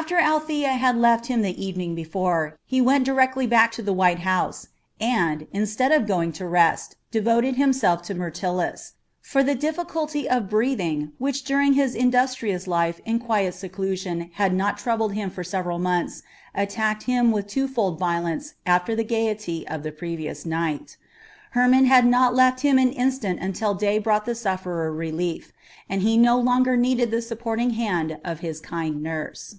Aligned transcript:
After 0.00 0.18
Althea 0.18 0.68
had 0.74 0.96
left 0.98 1.26
him 1.26 1.42
the 1.42 1.62
evening 1.62 1.94
before 1.94 2.56
he 2.66 2.80
went 2.80 3.04
directly 3.04 3.46
back 3.46 3.72
to 3.72 3.82
the 3.82 3.92
white 3.92 4.20
house, 4.20 4.68
and, 5.00 5.46
instead 5.52 5.92
of 5.92 6.06
going 6.06 6.30
to 6.32 6.46
rest, 6.46 6.96
devoted 7.10 7.56
himself 7.56 8.02
to 8.02 8.14
Myrtilus; 8.14 8.92
for 9.20 9.42
the 9.42 9.54
difficulty 9.54 10.28
of 10.28 10.48
breathing, 10.48 11.12
which 11.18 11.42
during 11.42 11.72
his 11.72 11.94
industrious 11.94 12.66
life 12.66 13.00
in 13.06 13.18
quiet 13.18 13.54
seclusion 13.54 14.30
had 14.34 14.54
not 14.54 14.78
troubled 14.78 15.14
him 15.14 15.30
for 15.30 15.42
several 15.42 15.78
months, 15.78 16.22
attacked 16.54 17.02
him 17.04 17.30
with 17.32 17.46
twofold 17.46 17.98
violence 17.98 18.54
after 18.66 18.94
the 18.94 19.04
gaiety 19.04 19.66
of 19.66 19.82
the 19.82 19.92
previous 19.92 20.46
night. 20.46 20.96
Hermon 21.52 21.86
had 21.86 22.06
not 22.06 22.34
left 22.34 22.60
him 22.60 22.78
an 22.78 22.92
instant 22.92 23.40
until 23.40 23.74
day 23.74 23.98
brought 23.98 24.26
the 24.26 24.34
sufferer 24.36 24.92
relief, 24.92 25.50
and 25.88 26.02
he 26.02 26.16
no 26.16 26.38
longer 26.38 26.76
needed 26.76 27.10
the 27.10 27.20
supporting 27.22 27.70
hand 27.70 28.18
of 28.24 28.40
his 28.40 28.60
kind 28.60 29.02
nurse. 29.02 29.56